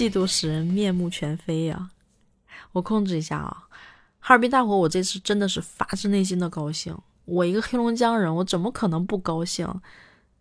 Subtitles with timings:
[0.00, 1.90] 嫉妒使人面目全非呀！
[2.72, 3.68] 我控制一下啊！
[4.18, 6.96] 哈尔滨大火，我这次真的是发自内心的高兴。
[7.26, 9.68] 我一个黑龙江人，我怎么可能不高兴？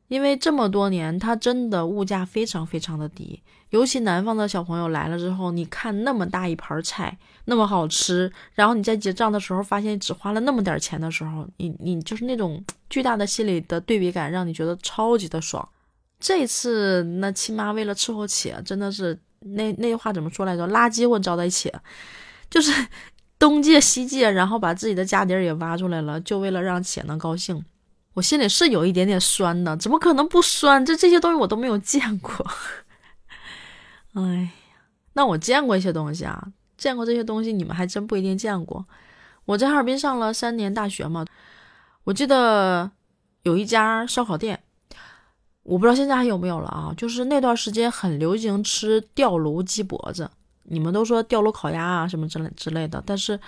[0.07, 3.43] 因为这么多年，它真的物价非常非常的低。
[3.71, 15.67] 尤其南方的小朋友来了之后，你看那么大一盘菜，那么好吃，然后你在结账的时候发现只花了那么点钱的时候，你你就是那种巨大的心理的对比感，让你觉得超级的爽。
[16.17, 20.67] 这次那亲妈为了伺候起，真的是那那句话怎么说来着？
[20.67, 21.71] 垃圾我招待起，
[22.49, 22.71] 就是
[23.39, 27.63] 东借西借，然后把自己的家底儿也挖出来了，就为了让且能高兴。
[28.13, 30.83] 我心里是有一点点酸的，怎么可能不酸？
[30.85, 32.45] 这这些东西我都没有见过。
[34.13, 34.49] 哎呀，
[35.13, 38.85] 那我见过一些东西啊，见过这些东西，你们还真不一定见过。
[39.45, 41.25] 我在哈尔滨上了三年大学嘛，
[42.03, 42.91] 我记得
[43.43, 44.61] 有一家烧烤店，
[45.69, 46.93] 我不知道现在还有没有了啊。
[46.97, 50.29] 就是那段时间很流行吃吊炉鸡脖子，
[50.63, 53.39] 你们都说吊炉烤鸭啊什么之类之类的，但是。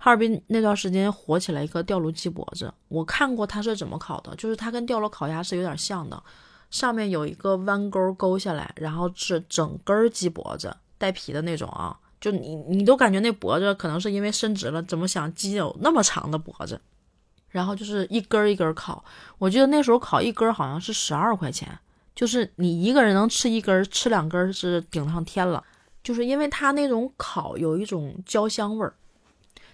[0.00, 6.22] 哈尔滨那段时间火起来一个吊炉鸡脖子，我看过它是怎么烤的，就是它跟吊炉烤鸭是有点像的，
[6.70, 16.80] 上面有一个弯钩勾下来，然后是整根鸡脖子带皮的那种啊，就你你都感觉那脖子可能是因为伸直了，怎么想鸡有那么长的脖子，
[17.50, 19.04] 然后就是一根一根烤，
[19.38, 21.78] 我记得那时候烤一根好像是十二块钱，
[22.14, 25.64] 就是你一个人能吃一根，吃两根是顶上天了，
[26.02, 28.94] 就是因为它那种烤有一种焦香味儿。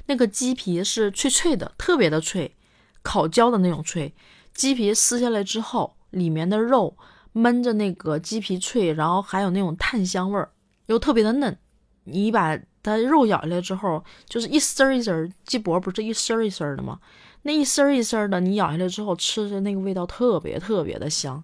[0.07, 2.55] 那个鸡皮是脆脆的，特别的脆，
[3.03, 4.15] 烤焦的那种脆。
[4.53, 6.97] 鸡皮撕下来之后，里面的肉
[7.33, 10.53] 闷着那个鸡皮脆，然后还有那种炭香味儿，
[10.87, 11.59] 又特别的嫩。
[12.05, 17.01] 你把它肉咬下来之后，就是一丝儿一丝儿，鸡脖不是一丝儿一丝儿的吗？
[17.45, 21.43] 那一丝儿一丝儿的，你咬下来之后，吃的那个味道特别特别的香，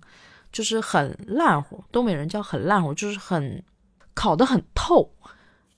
[0.52, 1.82] 就是很烂乎。
[1.92, 3.62] 东北人叫很烂乎，就是很
[4.14, 5.10] 烤得很透，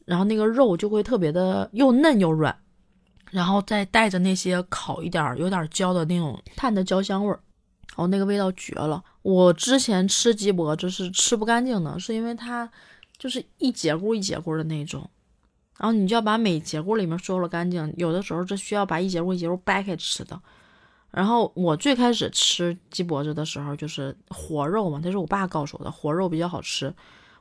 [0.06, 2.56] 然后那个肉就会特别的又嫩又软。
[3.30, 7.40] 然后再带着那些烤一点、有点焦的那种炭的焦香味儿，
[7.96, 9.02] 哦那个味道绝了。
[9.22, 12.70] 我之前吃鸡脖子是吃不干净的，是因为它
[13.16, 15.08] 就是一节骨一节骨的那种，
[15.82, 17.92] 然后你就要把每节骨里面收了干净。
[17.98, 20.40] 有的时候这需要把一节骨一节骨掰开吃的。
[21.10, 26.94] 然后我最开始吃鸡脖子的时候就是活肉嘛，这是我爸告诉我的，活肉比较好吃。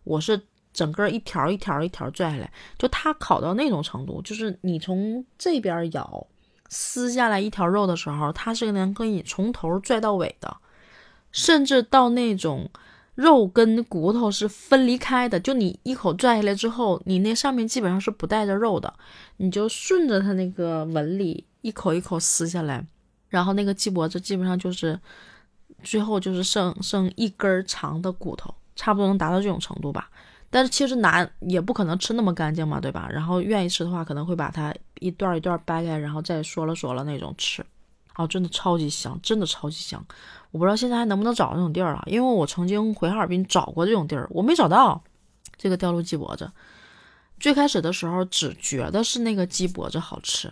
[0.03, 0.41] 我是。
[0.73, 6.25] 整个一条一条一条拽下来，就它烤到那种程度，就是你从这边咬
[6.69, 10.55] 撕下来一条肉的时候，它是能跟你从头拽到尾的，
[11.33, 12.69] 甚至到那种
[13.21, 15.39] 肉跟骨头是分离开的。
[15.39, 18.93] 就你一口拽下来之后，你那上面基本上是不带着肉的，
[19.37, 22.85] 你就顺着它那个纹理一口一口撕下来，
[23.29, 24.99] 然后那个鸡脖子基本上就是
[25.83, 30.09] 最后就是剩剩一根长的骨头，差不多能达到这种程度吧。
[30.49, 33.07] 但是其实难也不可能吃那么干净嘛，对吧？
[33.09, 37.65] 然后愿意吃的话，可能会把它一段一段掰开，然后再说了说了那种吃。
[38.17, 40.05] 哦，真的超级香，真的超级香。
[40.51, 45.01] 我不知道现在还能不能找到那种地儿了，因为我曾经回哈尔滨找过这种地儿，我没找到
[45.57, 46.51] 这个吊炉鸡脖子。
[47.39, 50.51] 最开始的时候只觉得是那个鸡脖子好吃，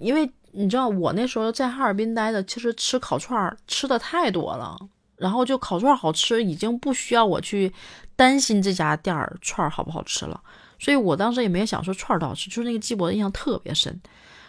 [0.00, 4.78] 因为你知道我那时候在哈尔滨待的，其实吃烤串吃的太多了。
[5.16, 7.70] 然后就烤串好吃，已经不需要我去
[8.16, 10.40] 担心这家店儿串好不好吃了。
[10.78, 14.00] 所以我当时也没想说串儿好吃，就是那个鸡脖子印象特别深。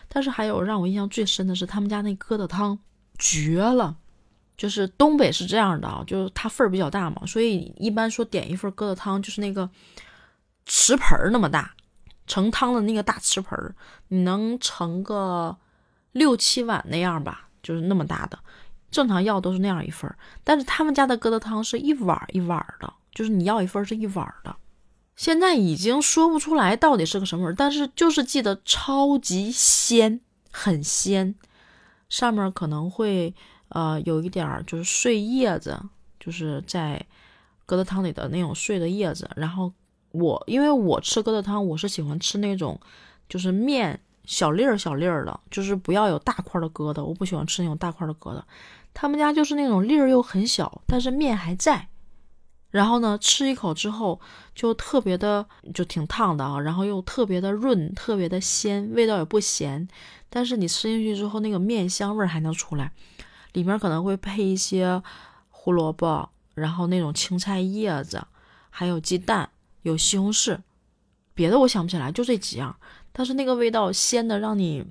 [0.08, 2.80] 但是还有让我印象最深的是他们家那疙瘩汤，
[3.20, 3.98] 绝了！
[4.62, 9.68] 就是东北是这样的啊，就是它份儿比较大嘛，所以一般说点一份疙瘩汤，就是那个
[10.68, 11.74] 瓷盆儿那么大，
[12.28, 13.74] 盛汤的那个大瓷盆儿，
[14.10, 15.58] 你能盛个
[16.12, 18.38] 六七碗那样吧，就是那么大的。
[18.92, 24.56] 正常要都是那样一份儿，但是他们家的疙瘩汤是一碗一碗的，就是你要一份是一碗的。
[25.16, 30.22] 现在已经说不出来到底是个什么味儿，但是就是记得超级鲜，
[30.52, 31.34] 很鲜。
[32.10, 33.34] 上面可能会
[33.72, 35.78] 呃有一点儿就是碎叶子，
[36.20, 37.06] 就是在
[37.68, 39.30] 疙瘩汤里的那种碎的叶子。
[39.36, 39.74] 然后
[40.12, 42.80] 我因为我吃疙瘩汤，我是喜欢吃那种
[43.28, 48.42] 就是面小粒儿小粒儿的，就是不要有大块的疙瘩，我不喜欢吃那种大块的疙瘩。
[48.94, 51.88] 他们家就是那种粒儿又很小，但是面还在。
[52.72, 54.20] 然后呢，吃一口之后
[54.56, 56.60] 就特别的，就挺烫的啊。
[56.60, 59.88] 然后又特别的润，特别的鲜，味道也不咸。
[60.30, 62.92] 但是你吃进去之后，那个面香味儿还能出来。
[63.54, 65.02] 里面可能会配一些
[65.50, 68.26] 胡萝卜，然后那种青菜叶子，
[68.70, 69.50] 还有鸡蛋，
[69.82, 70.60] 有西红柿。
[71.34, 72.76] 别的我想不起来，就这几样。
[73.12, 74.86] 但是那个味道鲜的，让你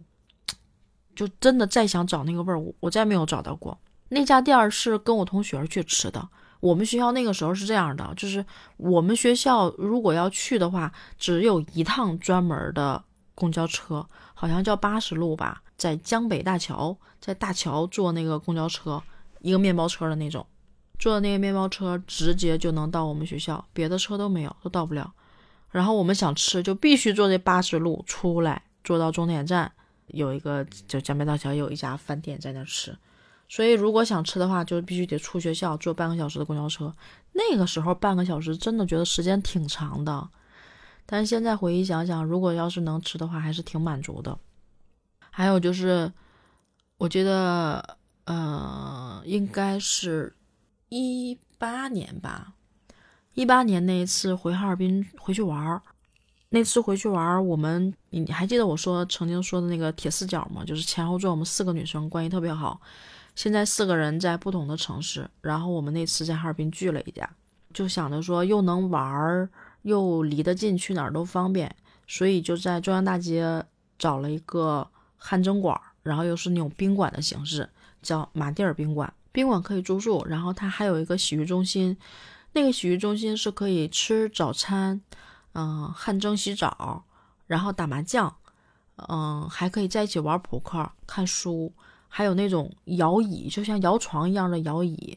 [1.15, 3.79] 就真的再想找那个味儿，我我再没有找到过。
[4.09, 6.29] 那家店是跟我同学去吃的，
[6.59, 8.45] 我们学校那个时候是这样的，就是
[8.77, 13.03] 我们学校如果要去的话，只有一趟专门的
[13.41, 19.03] 公交车，好像叫八十路吧，在江北大桥，在大桥坐那个公交车，
[19.41, 20.47] 一个面包车的那种，
[20.99, 25.11] 坐那个面包车直接就能到我们学校，别的车都没有，都到不了。
[25.71, 29.73] 然后我们想吃，就必须坐这八十路出来，坐到终点站，
[30.09, 32.95] 有一个就江北大桥有一家饭店在那吃。
[33.49, 36.95] 所以，如果想吃的话，就必须得出学校坐半个小时的公交车。
[37.33, 40.29] 那个时候半个小时真的觉得时间挺长的，
[41.07, 44.39] 但是现在回忆想想，如果要是能吃的话，还是挺满足的。
[45.31, 46.13] 还有就是，
[46.99, 50.35] 我觉得，呃，应该是
[50.89, 52.55] 一八年吧，
[53.35, 55.83] 一八年那一次回哈尔滨回去玩儿，
[56.49, 60.65] 那次回去玩儿，我们你还记得我说曾经说的那个铁四角吗？
[60.65, 62.81] 就是前后座，我们四个女生关系特别好。
[63.37, 67.31] 现在四个人在不同的城市，然后我们那次在哈尔滨聚了一下，
[67.73, 69.49] 就想着说又能玩儿，
[69.83, 71.75] 又离得近，去哪儿都方便，
[72.07, 73.65] 所以就在中央大街
[73.99, 77.69] 找了一个汗蒸馆，然后又是那种宾馆的形式，
[78.03, 79.13] 叫马蒂尔宾馆。
[79.33, 81.97] 宾馆可以住宿，然后它还有一个洗浴中心，
[82.53, 85.01] 那个洗浴中心是可以吃早餐，
[85.53, 87.05] 嗯，汗蒸洗澡，
[87.47, 88.37] 然后打麻将，
[89.09, 91.73] 嗯，还可以在一起玩扑克、看书。
[92.13, 95.17] 还有那种摇椅，就像摇床一样的摇椅，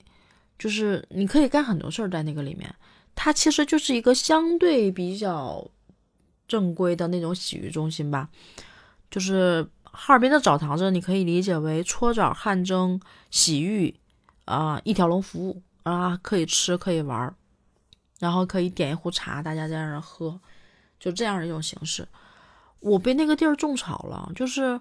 [0.60, 2.72] 就是你可以干很多事儿在那个里面。
[3.16, 5.68] 它其实就是一个相对比较
[6.48, 8.30] 正规的那种洗浴中心吧。
[9.10, 13.00] 就是哈尔滨的澡堂子，你可以理解为搓澡、汗蒸、
[13.30, 13.96] 洗浴
[14.46, 17.36] 啊，一条龙服务啊，可以吃可以玩儿，
[18.20, 20.40] 然后可以点一壶茶，大家在那儿喝，
[21.00, 22.08] 就这样的一种形式。
[22.80, 24.80] 我被那个地儿种草了，就是。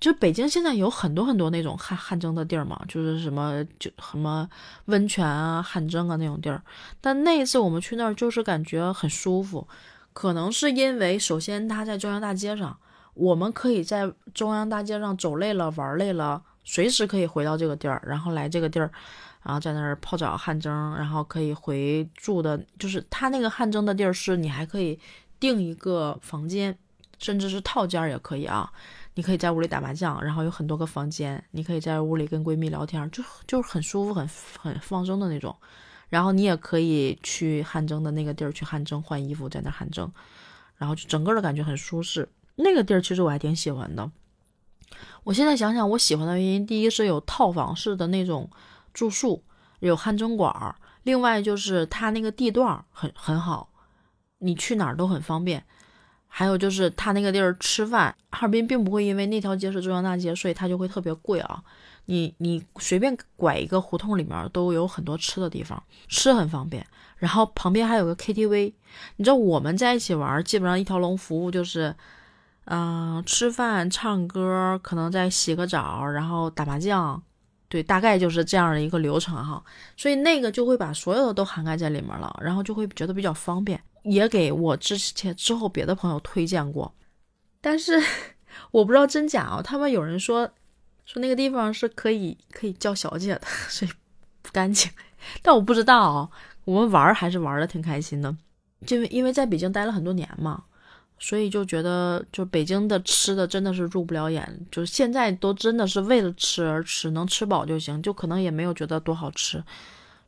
[0.00, 4.48] 就北京现在有很多很多那种汗汗蒸的地儿嘛，就是什么就什么
[4.86, 6.62] 温泉啊、汗蒸啊那种地儿。
[7.00, 9.66] 但那一次我们去那儿，就是感觉很舒服。
[10.12, 12.78] 可能是因为首先它在中央大街上，
[13.12, 18.90] 我们可以在中央大街上走累了、玩累了，随时可以回到这个地儿，然后来这个地儿，
[19.42, 22.58] 然后在那儿泡澡、汗蒸，然后可以回住的。
[22.78, 24.98] 就是它那个汗蒸的地儿，是你还可以
[25.38, 26.78] 订一个房间，
[27.18, 28.72] 甚至是套间也可以啊。
[29.16, 34.28] 你可以在屋里打麻将，然后有很多个房间，你可以在屋里跟闺蜜聊天，就就是很舒服、很
[34.58, 35.56] 很放松的那种。
[36.10, 40.12] 然后你也可以去汗蒸的那个地儿去汗蒸，换衣服在那汗蒸，
[40.76, 42.28] 然后就整个的感觉很舒适。
[42.56, 44.10] 那个地儿其实我还挺喜欢的。
[45.24, 48.50] 我现在想想，我喜欢的原因，第一是有套房式的那种
[48.92, 49.42] 住宿，
[49.80, 53.70] 有汗蒸馆儿；另外就是它那个地段很很好，
[54.40, 55.64] 你去哪儿都很方便。
[56.28, 61.62] 还有就是他那个地儿吃饭，哈尔滨并不会因为那条街是中央大街，所以它就会特别贵啊。
[62.08, 66.86] 你你随便拐一个胡同里面都有很多吃的地方，吃很方便。
[67.16, 68.72] 然后旁边还有个 KTV，
[69.16, 71.96] 你知道我们在一起玩，基本上一条龙服务就是，
[72.66, 77.20] 嗯，吃饭、唱歌，可能再洗个澡，然后打麻将，
[77.68, 79.62] 对，大概就是这样的一个流程哈。
[79.96, 83.80] 所以那个就会把所有的都涵盖在里面了，然后就会觉得比较方便。
[84.02, 86.94] 也给我之前之后别的朋友推荐过，
[87.60, 88.00] 但是
[88.70, 89.60] 我不知道真假啊。
[89.60, 90.48] 他们有人说
[91.04, 93.90] 说那个地方是可以可以叫小姐的，所以
[94.42, 94.90] 不干净。
[95.42, 96.30] 但我不知道啊。
[96.64, 98.36] 我们玩还是玩的挺开心的，
[98.84, 100.64] 就因为在北京待了很多年嘛，
[101.18, 109.62] 所以就觉得就北京的吃的真的是入不了眼，就是现在都真的是为了吃而吃，能吃饱就行，就可能也没有觉得多好吃。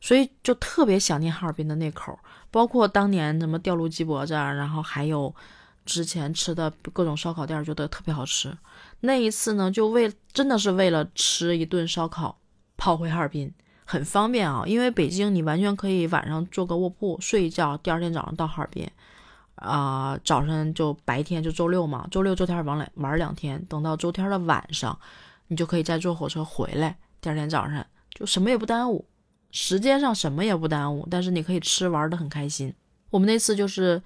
[0.00, 2.18] 所以就特别想念哈尔滨的那口，
[2.50, 5.35] 包括当年什么吊炉鸡脖子，然后还有
[5.85, 8.57] 之前吃的各种烧烤店，觉得特别好吃。
[9.00, 12.38] 那一次呢，就为真的是为了吃一顿烧烤，
[12.76, 13.52] 跑回哈尔滨，
[13.85, 14.62] 很方便啊。
[14.66, 18.88] 因为北京你完全可以晚上坐个卧铺睡一觉，第二天早上到哈尔滨，
[19.60, 24.98] 啊，早上就白天就周六嘛，周六周天玩两玩两天，等到周天的晚上，
[25.48, 29.04] 你就可以再坐火车回来，第二天早上就什么也不耽误。
[29.50, 32.72] 时间上什么也不耽误，但是你可以吃玩的很开心。
[33.10, 34.02] 我们那次就是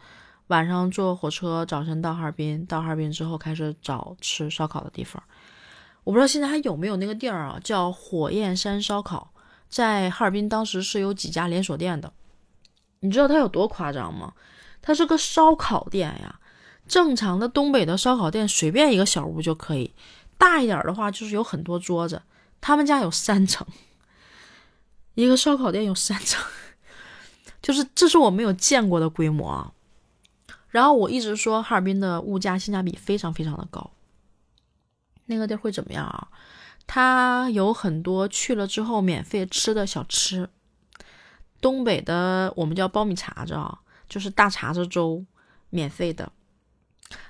[0.46, 5.20] 晚上坐火车，早晨到哈尔滨，到哈尔滨之后开始找吃烧烤的地方。
[6.04, 9.32] 我不知道现在还有没有那个地儿啊，叫火焰山烧烤，
[9.68, 12.12] 在哈尔滨当时是有几家连锁店的。
[13.00, 14.32] 你知道它有多夸张吗？
[14.82, 16.40] 它是个烧烤店呀，
[16.86, 19.94] 正常的东北的烧烤店随便一个小屋就可以，
[20.36, 22.20] 大一点的话就是有很多桌子，
[22.60, 23.66] 他们家有三层。
[25.14, 26.44] 一个烧烤店有三层，
[27.62, 29.72] 就是这是我没有见过的规模啊。
[30.68, 33.90] 然后我一直说哈尔滨的物价性价比非常非常的高。
[35.26, 36.28] 那个地儿会怎么样啊？
[36.86, 40.48] 它有很多去了之后免费吃的小吃，
[41.60, 43.78] 东北的我们叫苞米碴子啊，
[44.12, 45.24] 就是大碴子粥，
[45.70, 46.30] 免费的。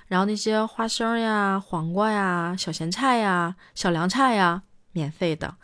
[0.07, 5.55] 然后那些花生呀、黄瓜呀、小咸菜呀、小凉菜呀，免费的。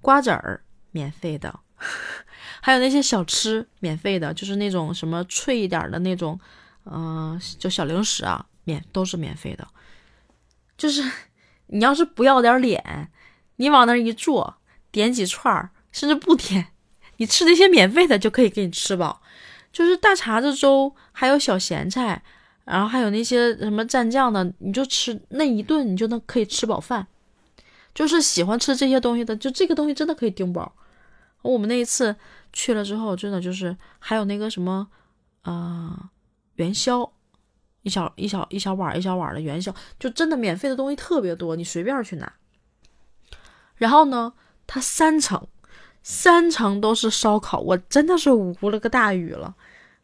[0.00, 1.60] 瓜子儿免费的，
[2.62, 6.40] 还有那些小吃免费的，就是那种什么脆一点的那种，
[6.86, 9.68] 嗯，就小零食啊，免都是免费的。
[10.78, 11.02] 就是
[11.66, 13.12] 你要是不要点脸，
[13.56, 14.56] 你往那一坐，
[14.90, 16.68] 点几串儿，甚至不点，
[17.18, 19.21] 你吃那些免费的就可以给你吃饱。
[19.72, 22.22] 就是大碴子粥，还有小咸菜，
[22.64, 27.06] 然后还有那些什么蘸酱的，你就吃那一顿，你就能可以吃饱饭。
[27.94, 30.74] 就是喜欢吃这些东西的，就这个东西真的可以顶饱。
[31.42, 32.14] 我们那一次
[32.52, 34.88] 去了之后，真的就是还有那个什么，
[35.42, 36.10] 呃，
[36.54, 37.12] 元宵，
[37.82, 42.32] 一小一小一小碗一小碗的元宵，就真的免费的东西特别多，你随便去拿。
[43.76, 44.32] 然后呢，
[44.66, 45.48] 它三层，
[46.02, 49.54] 三层都是烧烤，我真的是无了个大雨了。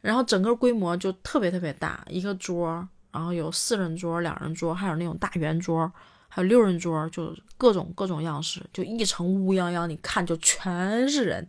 [0.00, 5.90] 然后整个规模就特别特别大，一个桌，然后有四人桌、两人桌，还有那种大圆桌。
[6.30, 11.48] 还有六人桌，就各种各种样式，就一层乌泱泱，你看就全是人。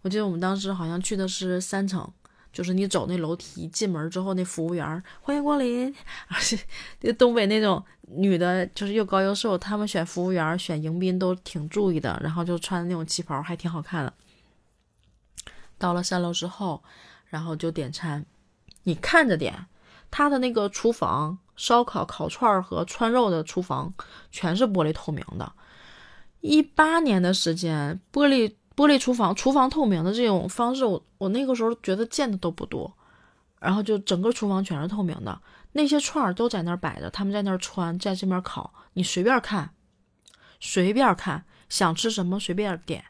[0.00, 2.10] 我记得我们当时好像去的是三层，
[2.52, 5.94] 就是你走那楼梯进门之后，那服务员欢迎光临，
[6.28, 6.58] 而且
[7.00, 14.12] 那东北那种女的，就是又高又瘦，他们选服务员选迎宾都挺注意的，然后就穿那种旗袍，还挺好看的。
[15.78, 16.82] 到了三楼之后，
[17.26, 18.24] 然后就点餐，
[18.82, 19.66] 你看着点，
[20.10, 21.38] 他的那个厨房。
[21.54, 23.92] 烧烤、烤串和串肉的厨房
[24.32, 25.52] 全是玻璃透明的。
[26.40, 32.92] 一八年的时间，玻璃玻璃厨房、厨房透明的这种方式，我我那个时候觉得见的都不多。
[33.60, 39.70] 然后就整个厨房全是透明的，那些串儿都在那儿摆着，他们在那儿穿，在这边烤，你随便看，
[40.58, 43.04] 随便看，想吃什么随便点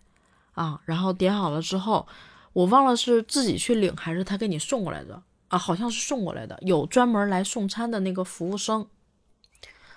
[0.52, 0.78] 啊。
[0.84, 2.06] 然后点好了之后，
[2.52, 5.22] 我忘了是自己去领还是他给你送过来的。
[5.48, 8.86] 啊，好像是送过来的，有专门来送餐的那个服务生，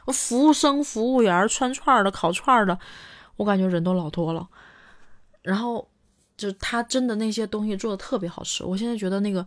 [0.07, 2.79] 服务生、服务员、串串的、烤串儿的，
[3.35, 4.47] 我感觉人都老多了。
[5.45, 5.87] 然后
[6.35, 9.45] 就他真的那些东西做的特别好吃，我现在觉得那个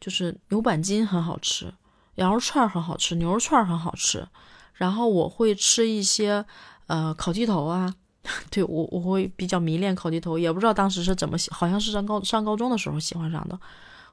[0.00, 1.72] 就是牛板筋很好吃，
[2.14, 4.26] 羊肉串很好吃，牛肉串很好吃。
[4.74, 6.44] 然后我会吃一些
[6.86, 7.94] 呃烤鸡头啊，
[8.50, 13.58] 对我我会比较迷恋烤鸡头，也不知道当时是怎么喜，好像是上高上高中的时候喜欢上的，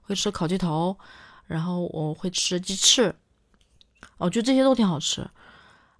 [0.01, 0.98] 会吃烤鸡头。
[1.46, 3.15] 然后我会吃鸡翅，
[4.17, 5.22] 哦，就这些都挺好吃，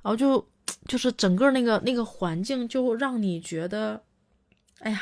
[0.02, 0.46] 然后就
[0.90, 4.04] 就是整个那个那个环境就让你觉得，
[4.80, 5.02] 哎呀，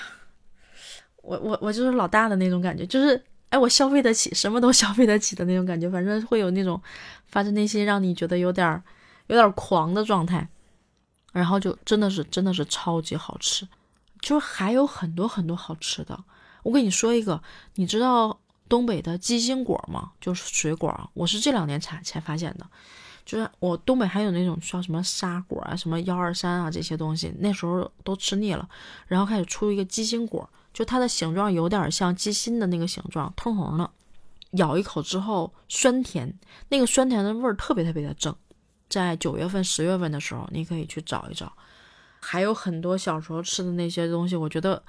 [1.25, 6.81] 我我我就是老大的那种感觉，就是哎，我消费得起，什么都消费得起的那种感觉，反正会有那种
[7.27, 8.81] 发自内心让你觉得有点
[9.27, 10.47] 有点狂的状态，
[11.33, 13.67] 然后就真的是真的是超级好吃，
[14.21, 16.23] 就是还有很多很多好吃的，
[16.63, 17.41] 我跟你说一个，
[17.75, 18.39] 你知道。
[18.67, 22.65] 东北的鸡心果嘛，就是水果，我是这两年才才发现的。
[23.23, 28.67] 就是我东北还有那种叫什么沙果啊，什么幺二三啊这些东西，那时候都吃腻了，
[29.05, 33.89] 然后开始出一个鸡心果，就它的形状有点像鸡心的那个形状，通红的，
[34.51, 38.35] 咬一口之后酸甜，那个酸甜的味儿特别特别的正。
[38.89, 41.51] 在九月份、十月份的时候，你可以去找一找，
[42.19, 44.83] 还有很多小时候吃的那些东西，我觉得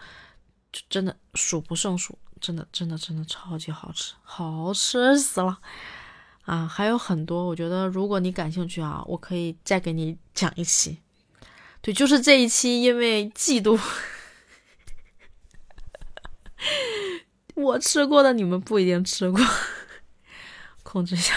[0.72, 2.18] 就真的数不胜数。
[2.38, 5.58] 真的，真的，真的超级好吃，好吃死了
[6.44, 6.66] 啊！
[6.66, 10.98] 还有很多，我觉得如果你感兴趣啊，我可以再给你讲一期。
[11.80, 13.80] 对，就是这一期，因为嫉妒
[17.66, 19.40] 我吃过的，你们不一定吃过，
[20.82, 21.34] 控制一下。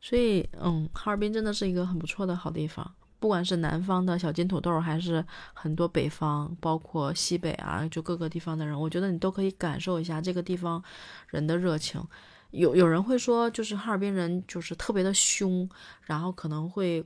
[0.00, 2.94] 所以，嗯，哈尔滨真的是一个很不错的好地方。
[3.20, 5.24] 不管是南方的小金土豆，还是
[5.54, 10.82] 很多北方，包括西北啊，就各个地方的人，我觉得你都可以感受一下这个地方
[11.28, 12.02] 人的热情。
[12.50, 15.66] 有有人会说，就是哈尔滨人就是特别的凶，
[16.02, 17.02] 然后可能会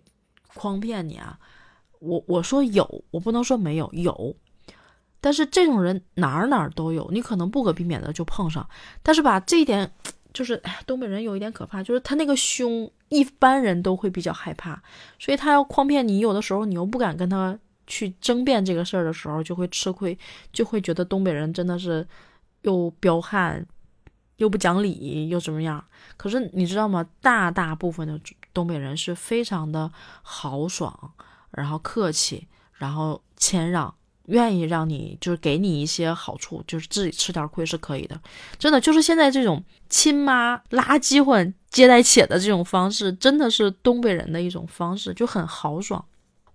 [0.55, 1.39] 诓骗你啊。
[2.01, 4.35] 我我说有，我不能说没有，有。
[5.21, 8.69] 但是这种人哪儿哪儿都有，你可能不可避免的就碰上。
[9.03, 9.93] 但是吧，这一点。
[10.31, 14.81] 就是，哎，东北人有一点可怕，就是他那个凶，一般人都会比较害怕，
[15.19, 20.17] 所以他要诓骗你，有的时候你又不敢跟他去争辩这个事儿的时候，就会吃亏，
[20.53, 22.07] 就会觉得东北人真的是
[22.61, 23.67] 又彪悍，
[24.37, 25.83] 又不讲理，又怎么样？
[26.17, 27.05] 可是你知道吗？
[27.21, 28.21] 大大部分的
[28.53, 29.91] 东北人是非常的
[30.23, 31.13] 豪爽，
[31.51, 33.93] 然后客气，然后谦让。
[34.29, 38.21] 愿意让你就是给你一些好处，就是自己吃点亏是可以的，
[38.59, 46.05] 真的就是现在这种亲妈拉饥荒接待且的这种方式，真的是东北人的一种方式，就很豪爽。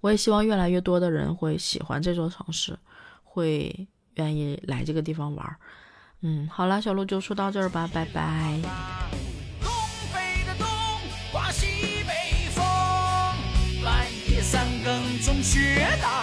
[0.01, 2.77] 我也希望越来越多的人会喜欢这座城市，
[3.23, 5.55] 会愿意来这个地方玩。
[6.21, 8.59] 嗯，好了，小鹿就说到这儿吧，拜拜。
[9.61, 9.71] 东
[10.13, 10.67] 北的冬
[11.31, 11.65] 刮西
[12.07, 12.63] 北风，
[13.83, 16.22] 半夜三更中雪大。